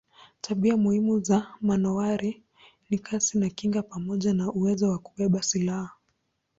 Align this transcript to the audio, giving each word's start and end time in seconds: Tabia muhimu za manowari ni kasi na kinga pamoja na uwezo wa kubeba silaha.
Tabia 0.41 0.77
muhimu 0.77 1.19
za 1.19 1.47
manowari 1.61 2.43
ni 2.89 2.97
kasi 2.99 3.37
na 3.39 3.49
kinga 3.49 3.81
pamoja 3.83 4.33
na 4.33 4.51
uwezo 4.51 4.89
wa 4.89 4.99
kubeba 4.99 5.41
silaha. 5.43 5.93